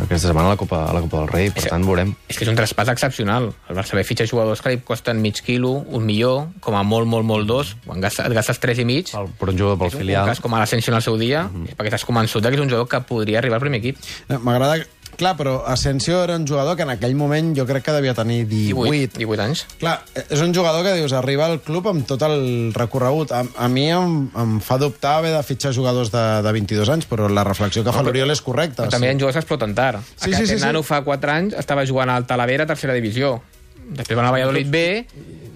aquesta 0.03 0.29
setmana 0.29 0.47
a 0.47 0.51
la 0.53 0.57
Copa, 0.57 0.85
a 0.89 0.93
la 0.95 1.01
Copa 1.01 1.17
del 1.19 1.27
Rei, 1.27 1.49
per 1.51 1.63
Sí. 1.63 1.69
tant 1.69 1.83
veurem. 1.85 2.13
És 2.29 2.37
que 2.37 2.45
és 2.45 2.49
un 2.49 2.55
traspàs 2.55 2.87
excepcional. 2.93 3.53
El 3.69 3.75
Barça 3.75 3.95
B 3.97 4.03
fitxa 4.05 4.25
jugadors 4.25 4.61
que 4.61 4.69
li 4.69 4.77
costen 4.79 5.21
mig 5.21 5.41
quilo, 5.43 5.71
un 5.91 6.05
milió, 6.05 6.47
com 6.61 6.75
a 6.75 6.83
molt, 6.83 7.07
molt, 7.07 7.25
molt 7.25 7.45
dos, 7.47 7.75
quan 7.85 7.99
gastes, 7.99 8.25
et 8.25 8.31
gastes 8.33 8.59
tres 8.59 8.79
i 8.79 8.85
mig, 8.85 9.11
Pel, 9.11 9.27
per 9.37 9.49
un 9.49 9.57
jugador 9.57 9.77
pel 9.79 9.87
és 9.87 9.93
un 9.95 9.99
filial. 9.99 10.25
cas 10.25 10.39
com 10.39 10.53
a 10.53 10.59
l'Ascensió 10.59 10.91
en 10.91 10.95
el 10.97 11.01
seu 11.03 11.17
dia, 11.17 11.49
és 11.67 11.75
perquè 11.75 11.91
estàs 11.91 12.05
convençut 12.05 12.41
que 12.41 12.53
és 12.55 12.59
un 12.61 12.69
jugador 12.69 12.87
que 12.87 13.01
podria 13.01 13.39
arribar 13.39 13.55
al 13.55 13.61
primer 13.61 13.79
equip. 13.79 13.97
Eh, 14.29 14.37
M'agrada... 14.37 14.85
Clar, 15.17 15.35
però 15.37 15.55
Asensio 15.69 16.23
era 16.23 16.35
un 16.35 16.47
jugador 16.47 16.75
que 16.75 16.83
en 16.87 16.93
aquell 16.93 17.15
moment 17.15 17.53
jo 17.57 17.65
crec 17.69 17.85
que 17.85 17.95
devia 17.95 18.15
tenir 18.17 18.47
18. 18.47 18.91
18, 18.91 19.19
18 19.21 19.43
anys. 19.45 19.63
Clar, 19.81 19.95
és 20.23 20.41
un 20.41 20.53
jugador 20.55 20.83
que 20.85 20.95
dius, 20.97 21.13
arriba 21.17 21.47
al 21.47 21.59
club 21.61 21.87
amb 21.91 22.07
tot 22.09 22.25
el 22.27 22.73
recorregut. 22.75 23.31
A, 23.31 23.43
a 23.43 23.69
mi 23.69 23.87
em, 23.93 24.17
em 24.39 24.57
fa 24.63 24.79
dubtar 24.81 25.17
haver 25.21 25.33
de 25.35 25.43
fitxar 25.45 25.73
jugadors 25.75 26.11
de, 26.13 26.23
de 26.45 26.55
22 26.59 26.93
anys, 26.95 27.09
però 27.09 27.29
la 27.29 27.45
reflexió 27.47 27.85
que 27.85 27.93
fa 27.95 28.03
l'Oriol 28.05 28.33
és 28.33 28.41
correcta. 28.41 28.83
Però 28.83 28.95
també 28.97 29.09
hi 29.11 29.13
ha 29.13 29.17
jugadors 29.19 29.39
que 29.39 29.45
exploten 29.45 29.75
tard. 29.77 30.01
Sí, 30.15 30.29
Aquest 30.31 30.39
sí, 30.41 30.47
sí, 30.53 30.59
sí. 30.59 30.65
nano 30.65 30.83
fa 30.85 31.03
4 31.05 31.35
anys 31.37 31.57
estava 31.61 31.85
jugant 31.89 32.11
al 32.13 32.27
Talavera, 32.29 32.67
tercera 32.69 32.95
divisió. 32.97 33.37
Després 33.83 34.15
va 34.15 34.23
anar 34.23 34.31
a 34.31 34.37
Valladolid 34.37 34.69
B, 34.71 34.83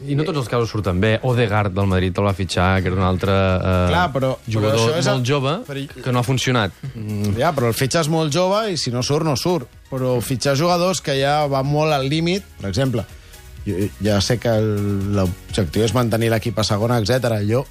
I 0.08 0.16
no 0.16 0.24
tots 0.24 0.38
els 0.40 0.48
casos 0.50 0.70
surten 0.72 1.00
bé. 1.04 1.20
Odegaard 1.28 1.74
del 1.76 1.88
Madrid 1.92 2.16
el 2.18 2.26
va 2.26 2.34
fitxar, 2.34 2.82
que 2.82 2.88
era 2.88 2.96
un 2.96 3.04
altre 3.04 3.32
eh, 3.34 3.88
Clar, 3.92 4.06
però- 4.14 4.34
però 4.38 4.54
jugador 4.54 4.80
això 4.80 4.98
és 4.98 5.06
molt 5.08 5.20
el- 5.20 5.26
jove, 5.28 5.54
però- 5.68 6.04
que 6.04 6.12
no 6.16 6.20
ha 6.20 6.24
funcionat. 6.24 6.72
Mm, 6.94 7.36
Ja, 7.38 7.52
però 7.54 7.68
el 7.68 7.74
fitxes 7.74 8.08
molt 8.10 8.34
jove 8.34 8.72
i 8.72 8.78
si 8.78 8.92
no 8.92 9.04
surt, 9.04 9.26
no 9.26 9.36
surt. 9.36 9.68
Però 9.92 10.20
fitxar 10.22 10.56
jugadors 10.58 11.02
que 11.02 11.20
ja 11.22 11.46
va 11.48 11.62
molt 11.64 11.92
al 11.94 12.08
límit, 12.10 12.44
per 12.62 12.70
exemple, 12.70 13.06
jo, 13.66 13.76
ja 14.04 14.20
sé 14.22 14.38
que 14.40 14.50
l'objectiu 14.62 15.84
és 15.84 15.94
mantenir 15.94 16.30
l'equip 16.32 16.58
a 16.60 16.64
segona, 16.64 17.00
etc. 17.00 17.42
Jo, 17.48 17.66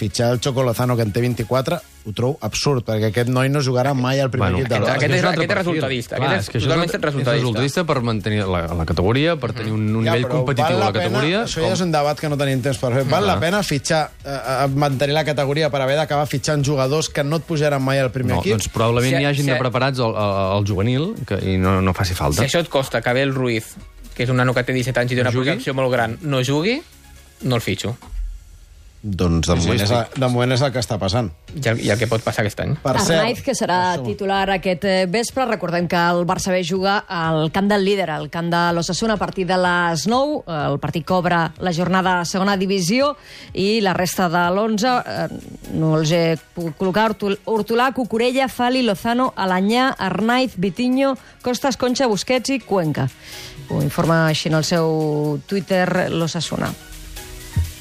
fitxar 0.00 0.32
el 0.32 0.40
Choco 0.40 0.62
Lozano, 0.64 0.96
que 0.96 1.02
en 1.04 1.12
té 1.12 1.20
24, 1.20 1.76
ho 2.06 2.12
trobo 2.16 2.38
absurd, 2.40 2.80
perquè 2.86 3.10
aquest 3.10 3.28
noi 3.28 3.50
no 3.52 3.60
jugarà 3.60 3.92
mai 3.92 4.18
al 4.24 4.30
primer 4.32 4.48
Bueno, 4.54 4.64
equip 4.64 4.72
aquest- 4.72 4.86
Barça. 4.88 4.96
aquest 4.96 5.12
és- 5.14 5.24
aquest 5.28 5.50
és 5.50 5.56
resultadista, 5.58 6.16
Clar, 6.16 6.28
aquest 6.30 6.40
és 6.42 6.48
que 6.50 6.58
això 6.58 6.62
totalment 6.64 6.88
un 6.88 6.94
altre- 6.94 7.00
resultadista. 7.10 7.34
És 7.36 7.40
resultadista 7.42 7.84
per 7.84 8.00
mantenir 8.00 8.46
la, 8.48 8.60
la 8.80 8.86
categoria, 8.88 9.36
per 9.36 9.52
tenir 9.52 9.72
un, 9.76 9.84
un 9.96 10.04
nivell 10.04 10.26
competitiu 10.26 10.76
a 10.76 10.78
la 10.86 10.92
categoria. 10.94 11.42
Pena, 11.42 11.44
això 11.50 11.60
ja 11.66 11.72
és 11.74 11.80
un 11.84 11.92
debat 11.92 12.18
que 12.18 12.28
no 12.32 12.38
tenim 12.40 12.62
temps 12.62 12.78
per 12.78 12.92
fer. 12.94 13.04
Val 13.04 13.24
Ah. 13.28 13.34
la 13.34 13.38
pena 13.40 13.62
fitxar, 13.62 14.10
eh, 14.24 14.30
eh, 14.32 14.68
mantenir 14.74 15.12
la 15.14 15.24
categoria 15.24 15.68
per 15.70 15.82
haver 15.82 15.96
d'acabar 15.96 16.26
fitxant 16.26 16.64
jugadors 16.64 17.10
que 17.10 17.22
no 17.22 17.36
et 17.36 17.42
pujaran 17.44 17.82
mai 17.82 17.98
al 17.98 18.10
primer 18.10 18.36
No, 18.36 18.40
equip? 18.40 18.52
doncs 18.56 18.68
probablement 18.68 19.16
Si- 19.16 19.22
hi 19.22 19.26
hagin 19.26 19.44
si- 19.44 19.50
de 19.50 19.56
preparats 19.58 19.98
al, 20.00 20.64
juvenil 20.66 21.14
que, 21.26 21.36
i 21.52 21.58
no, 21.58 21.80
no 21.82 21.92
faci 21.92 22.14
si 22.14 22.14
falta. 22.16 22.42
això 22.42 22.60
et 22.60 22.68
costa 22.68 23.02
que 23.02 23.10
Abel 23.10 23.34
Ruiz, 23.34 23.74
que 24.14 24.22
és 24.24 24.30
un 24.30 24.36
nano 24.36 24.54
que 24.54 24.64
té 24.64 24.72
17 24.72 24.98
anys 25.00 25.12
i 25.12 25.14
té 25.16 25.20
una 25.20 25.30
projecció 25.32 25.74
molt 25.74 25.92
gran, 25.92 26.16
no 26.22 26.42
jugui, 26.42 26.80
no 27.42 27.56
el 27.56 27.60
fitxo. 27.60 27.96
Doncs 29.02 29.48
de, 29.48 29.54
Sí, 29.56 29.64
moment, 29.64 29.80
és, 29.80 29.92
de 30.20 30.28
moment 30.28 30.52
és 30.52 30.60
el 30.60 30.72
que 30.74 30.80
està 30.82 30.98
passant. 31.00 31.30
I 31.56 31.62
el, 31.70 31.78
I 31.80 31.88
el 31.94 31.96
que 31.96 32.04
pot 32.08 32.20
passar 32.20 32.42
aquest 32.42 32.58
any. 32.60 32.74
Per 32.82 32.92
Arnaiz, 32.92 33.38
cert, 33.38 33.44
que 33.46 33.54
serà 33.56 33.78
titular 34.04 34.42
aquest 34.52 34.84
eh, 34.84 35.06
vespre. 35.08 35.46
Recordem 35.48 35.88
que 35.88 35.96
el 35.96 36.26
Barça 36.28 36.52
B 36.52 36.60
juga 36.68 36.98
al 37.08 37.48
camp 37.54 37.70
del 37.70 37.86
líder, 37.86 38.10
al 38.12 38.28
camp 38.28 38.50
de 38.52 38.60
l'Ossassuna, 38.76 39.16
a 39.16 39.20
partir 39.20 39.46
de 39.48 39.56
les 39.56 40.04
9. 40.04 40.42
El 40.68 40.76
partit 40.82 41.06
cobra 41.08 41.46
la 41.64 41.72
jornada 41.72 42.18
de 42.18 42.28
segona 42.28 42.58
divisió 42.60 43.14
i 43.56 43.80
la 43.80 43.96
resta 43.96 44.28
de 44.28 44.44
l'11 44.50 44.92
eh, 45.00 45.24
no 45.80 45.94
els 45.96 46.12
he 46.12 46.36
pogut 46.52 46.76
col·locar. 46.76 47.08
Hortolà, 47.48 47.88
Cucurella, 47.96 48.50
Fali, 48.52 48.84
Lozano, 48.84 49.30
Alanyà, 49.34 49.94
Arnaiz, 49.96 50.58
Vitiño, 50.60 51.14
Costas, 51.40 51.80
Concha, 51.80 52.10
Busquets 52.10 52.52
i 52.52 52.60
Cuenca. 52.60 53.08
Ho 53.70 53.80
informa 53.80 54.26
així 54.28 54.52
en 54.52 54.60
el 54.60 54.68
seu 54.68 55.40
Twitter 55.48 56.10
l'Ossassuna. 56.12 56.68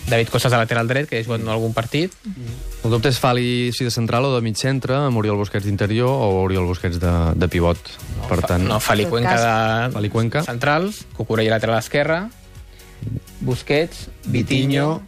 David 0.10 0.30
Costas 0.34 0.52
de 0.52 0.58
lateral 0.58 0.88
dret, 0.90 1.08
que 1.10 1.20
ha 1.20 1.24
jugat 1.24 1.42
en 1.42 1.50
algun 1.54 1.74
partit. 1.74 2.14
El 2.84 2.92
dubte 2.92 3.10
és 3.12 3.20
Fali 3.22 3.70
si 3.76 3.86
de 3.86 3.92
central 3.94 4.26
o 4.26 4.32
de 4.36 4.42
mig 4.42 4.58
centre, 4.58 4.96
amb 4.98 5.18
Oriol 5.22 5.38
Busquets 5.38 5.66
d'interior 5.68 6.10
o 6.10 6.42
Oriol 6.44 6.66
Busquets 6.66 7.00
de, 7.00 7.14
de 7.36 7.48
pivot. 7.48 7.78
per 8.30 8.42
tant, 8.46 8.66
No, 8.68 8.80
Fali 8.80 9.06
Cuenca 9.06 9.36
de 9.38 9.92
Fali 9.94 10.10
Cuenca. 10.10 10.44
centrals, 10.44 11.06
Cucurella 11.16 11.52
lateral 11.58 11.80
esquerra, 11.80 12.30
Busquets, 13.42 14.10
Vitinho, 14.26 15.02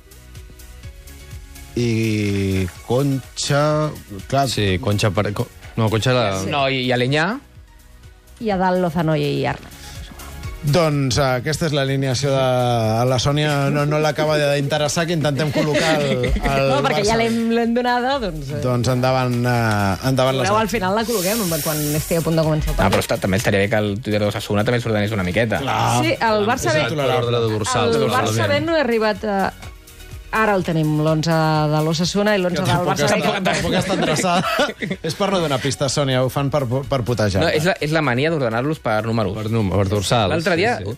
I 1.75 2.67
Concha... 2.87 3.89
Clar, 4.27 4.49
Sí, 4.49 4.77
Concha... 4.79 5.09
Per... 5.11 5.33
No, 5.77 5.89
Concha 5.89 6.11
era... 6.11 6.41
no, 6.43 6.67
i, 6.69 6.85
i 6.87 6.91
Alenyà, 6.91 7.39
I 8.41 8.49
a 8.51 8.57
dalt 8.57 8.81
Lozano 8.81 9.15
i 9.15 9.45
Arna. 9.45 9.69
Doncs 10.61 11.17
uh, 11.17 11.39
aquesta 11.39 11.65
és 11.65 11.73
l'alineació 11.73 12.29
de 12.35 12.41
a 13.01 13.05
la 13.09 13.17
Sònia, 13.17 13.71
no, 13.73 13.81
no 13.89 13.97
l'acaba 13.97 14.35
d'interessar 14.37 15.07
que 15.09 15.15
intentem 15.17 15.49
col·locar 15.55 15.95
el, 15.97 16.27
el 16.37 16.67
no, 16.69 16.77
perquè 16.85 17.01
ja 17.01 17.15
Barça. 17.15 17.17
l'hem 17.17 17.39
l'hem 17.55 17.73
donada, 17.73 18.19
doncs... 18.21 18.51
Eh, 18.53 18.61
Doncs 18.61 18.91
endavant, 18.93 19.39
uh, 19.41 19.95
endavant 20.11 20.37
la 20.37 20.45
veureu, 20.45 20.59
al 20.59 20.69
Sònia. 20.69 20.75
final 20.75 20.99
la 20.99 21.05
col·loquem 21.07 21.41
quan 21.65 21.81
estigui 21.97 22.19
a 22.21 22.25
punt 22.27 22.37
de 22.37 22.45
començar 22.45 22.69
el 22.69 22.75
ah, 22.75 22.77
partit. 22.77 22.93
però 22.93 23.05
està, 23.07 23.17
també 23.25 23.41
estaria 23.41 23.63
bé 23.63 23.71
que 23.73 23.81
el 23.81 23.89
Twitter 24.05 24.21
d'Osasuna 24.21 24.67
també 24.67 24.83
s'ordenés 24.85 25.17
una 25.17 25.25
miqueta. 25.25 25.63
Sí, 26.03 26.13
el 26.13 26.45
Barça 26.45 26.69
B... 26.75 26.77
Exacte, 26.77 27.09
l'ordre 27.09 27.41
de 27.41 27.51
dorsal. 27.57 27.95
El 27.97 28.07
Barça 28.13 28.29
B 28.29 28.45
totalment. 28.45 28.69
no 28.69 28.77
he 28.77 28.85
arribat 28.85 29.25
a... 29.25 29.41
Ara 30.31 30.53
el 30.55 30.63
tenim, 30.63 30.93
l'11 31.03 31.37
de 31.73 31.79
l'Ossassuna 31.83 32.33
i 32.37 32.39
l'11 32.39 32.55
del 32.61 32.67
Tampoc 32.69 32.87
Barça 32.93 33.07
està, 33.09 33.31
tampoc 33.43 33.73
està 33.75 33.95
endreçada. 33.97 34.67
és 35.09 35.15
per 35.19 35.27
no 35.33 35.41
donar 35.43 35.57
pistes, 35.59 35.91
Sònia, 35.97 36.21
ho 36.23 36.29
fan 36.31 36.47
per, 36.53 36.61
per 36.87 37.01
putejar. 37.07 37.41
No, 37.43 37.49
és, 37.51 37.65
la, 37.67 37.75
és 37.83 37.91
la 37.91 37.99
mania 38.05 38.31
d'ordenar-los 38.31 38.79
per 38.79 39.01
números. 39.09 39.35
Per, 39.35 39.49
num- 39.51 39.71
per 39.75 39.87
dorsal. 39.91 40.31
L'altre 40.31 40.55
dia... 40.59 40.77
Sí, 40.79 40.91
sí. 40.93 40.97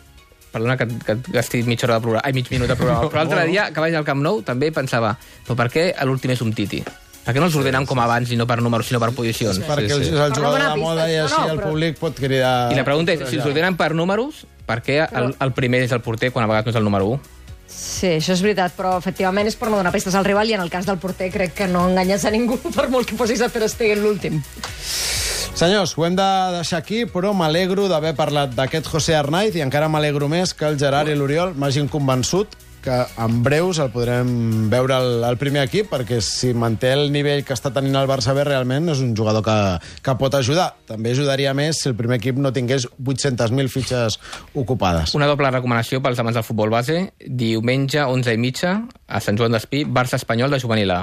Perdona 0.54 0.76
que, 0.78 0.86
que 1.02 1.16
gasti 1.34 1.64
mitja 1.66 1.88
hora 1.88 1.96
de 1.98 2.04
programa, 2.06 2.22
ai, 2.30 2.34
mig 2.38 2.46
minut 2.54 2.70
de 2.70 2.76
programa, 2.78 3.08
però 3.10 3.24
l'altre 3.24 3.48
dia 3.50 3.72
que 3.74 3.82
vaig 3.82 3.96
al 3.98 4.06
Camp 4.06 4.22
Nou 4.22 4.44
també 4.46 4.70
pensava, 4.70 5.16
però 5.48 5.56
per 5.58 5.66
què 5.74 5.88
l'últim 6.06 6.30
és 6.36 6.44
un 6.46 6.54
titi? 6.54 6.84
Per 7.26 7.34
què 7.34 7.42
no 7.42 7.48
els 7.50 7.56
ordenen 7.58 7.88
com 7.90 7.98
abans 8.04 8.30
i 8.30 8.38
no 8.38 8.46
per 8.46 8.60
números, 8.62 8.86
sinó 8.86 9.00
per 9.02 9.10
posicions? 9.18 9.58
perquè 9.66 9.88
Sí, 9.90 9.96
el, 9.98 10.04
sí. 10.06 10.12
és 10.14 10.20
el 10.28 10.36
jugador 10.38 10.62
de 10.62 10.76
moda 10.78 11.08
i 11.10 11.16
així 11.24 11.34
no, 11.40 11.48
no, 11.48 11.54
el 11.56 11.58
però- 11.58 11.72
públic 11.72 11.98
pot 11.98 12.14
cridar... 12.22 12.54
I 12.70 12.78
la 12.78 12.86
pregunta 12.86 13.16
és, 13.18 13.24
si 13.32 13.40
els 13.42 13.48
ordenen 13.50 13.80
per 13.82 13.96
números, 13.98 14.44
per 14.70 14.78
què 14.86 15.00
el, 15.08 15.34
el 15.42 15.54
primer 15.58 15.82
és 15.88 15.96
el 15.98 16.04
porter 16.06 16.30
quan 16.36 16.46
a 16.46 16.52
vegades 16.52 16.70
no 16.70 16.76
és 16.76 16.82
el 16.84 16.86
número 16.86 17.10
1? 17.16 17.32
Sí, 17.68 18.18
això 18.18 18.36
és 18.36 18.42
veritat, 18.44 18.74
però 18.78 18.98
efectivament 19.00 19.48
és 19.48 19.56
per 19.58 19.70
no 19.72 19.80
donar 19.80 19.94
pistes 19.94 20.16
al 20.16 20.26
rival 20.28 20.50
i 20.50 20.58
en 20.58 20.64
el 20.64 20.72
cas 20.74 20.86
del 20.86 21.00
porter 21.02 21.30
crec 21.34 21.56
que 21.58 21.68
no 21.68 21.88
enganyes 21.90 22.26
a 22.26 22.34
ningú 22.34 22.58
per 22.78 22.90
molt 22.92 23.10
que 23.10 23.18
posis 23.20 23.42
a 23.42 23.50
Ter 23.50 23.70
Stegen 23.72 24.04
l'últim. 24.04 24.42
Senyors, 25.54 25.94
ho 25.96 26.06
hem 26.08 26.16
de 26.18 26.28
deixar 26.56 26.80
aquí, 26.82 27.04
però 27.06 27.32
m'alegro 27.38 27.86
d'haver 27.88 28.16
parlat 28.18 28.56
d'aquest 28.58 28.90
José 28.90 29.16
Arnaiz 29.16 29.56
i 29.56 29.62
encara 29.62 29.88
m'alegro 29.88 30.28
més 30.28 30.56
que 30.58 30.66
el 30.66 30.80
Gerard 30.82 31.12
i 31.14 31.18
l'Oriol 31.18 31.54
m'hagin 31.54 31.88
convençut 31.94 32.58
que 32.84 32.98
en 33.24 33.38
breus 33.44 33.80
el 33.80 33.90
podrem 33.94 34.28
veure 34.72 34.94
al, 34.98 35.24
al 35.24 35.38
primer 35.40 35.64
equip, 35.66 35.88
perquè 35.94 36.20
si 36.22 36.52
manté 36.54 36.92
el 36.94 37.08
nivell 37.16 37.46
que 37.48 37.56
està 37.56 37.72
tenint 37.74 37.96
el 37.96 38.10
Barça 38.10 38.36
B, 38.36 38.44
realment 38.46 38.92
és 38.92 39.02
un 39.02 39.14
jugador 39.18 39.42
que, 39.46 39.56
que 40.04 40.16
pot 40.20 40.36
ajudar. 40.38 40.74
També 40.90 41.16
ajudaria 41.16 41.56
més 41.58 41.80
si 41.80 41.90
el 41.90 41.96
primer 42.00 42.20
equip 42.20 42.42
no 42.44 42.52
tingués 42.54 42.86
800.000 43.00 43.72
fitxes 43.72 44.20
ocupades. 44.60 45.16
Una 45.16 45.32
doble 45.32 45.50
recomanació 45.56 46.04
pels 46.04 46.20
amants 46.20 46.42
del 46.42 46.48
futbol 46.48 46.74
base. 46.76 47.00
Diumenge, 47.24 48.04
11 48.04 48.36
i 48.36 48.44
mitja, 48.44 48.76
a 49.08 49.24
Sant 49.24 49.40
Joan 49.40 49.56
d'Espí, 49.56 49.86
Barça-Espanyol 49.88 50.52
de 50.52 50.62
Juvenil 50.62 50.94
A. 50.94 51.02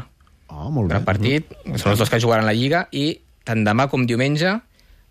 Oh, 0.51 0.69
molt 0.69 0.91
bé. 0.91 0.99
Gran 0.99 1.09
partit, 1.09 1.51
són 1.79 1.95
els 1.95 2.05
dos 2.05 2.13
que 2.13 2.21
jugaran 2.21 2.47
la 2.47 2.55
Lliga, 2.57 2.85
i 2.93 3.15
tant 3.47 3.65
demà 3.65 3.89
com 3.89 4.05
diumenge, 4.07 4.59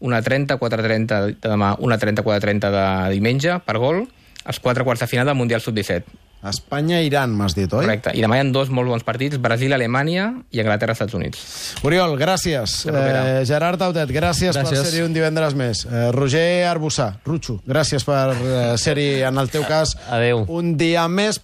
una 0.06 0.22
30, 0.24 0.60
4.30 0.62 1.20
de 1.42 1.50
demà, 1.50 1.74
una 1.84 1.98
30, 2.00 2.24
4.30 2.24 2.74
de 2.78 2.88
diumenge, 3.18 3.60
per 3.66 3.80
gol, 3.82 4.04
els 4.46 4.60
quatre 4.64 4.86
quarts 4.88 5.04
de 5.04 5.10
final 5.12 5.28
del 5.28 5.40
Mundial 5.40 5.64
Sub-17. 5.64 6.29
Espanya-Iran, 6.44 7.34
m'has 7.36 7.54
dit, 7.56 7.68
oi? 7.74 7.84
Correcte. 7.84 8.14
I 8.16 8.22
demà 8.24 8.38
hi 8.38 8.44
ha 8.44 8.48
dos 8.56 8.70
molt 8.72 8.88
bons 8.90 9.04
partits, 9.04 9.38
Brasil-Alemanya 9.44 10.30
i 10.56 10.62
Anglaterra-Estats 10.64 11.14
Units. 11.18 11.42
Oriol, 11.84 12.16
gràcies. 12.20 12.86
Eh, 12.88 13.44
Gerard 13.46 13.78
Tautet, 13.82 14.10
gràcies, 14.16 14.56
per 14.56 14.64
Gràcies. 14.64 14.86
ser-hi 14.88 15.04
un 15.04 15.14
divendres 15.14 15.54
més. 15.60 15.84
Eh, 15.86 16.12
Roger 16.16 16.66
Arbussà, 16.70 17.10
Rucho, 17.26 17.60
gràcies 17.68 18.06
per 18.08 18.32
eh, 18.40 18.78
ser-hi, 18.80 19.22
en 19.28 19.38
el 19.38 19.50
teu 19.52 19.66
cas, 19.68 19.96
Adeu. 20.10 20.46
un 20.48 20.78
dia 20.78 21.08
més. 21.12 21.38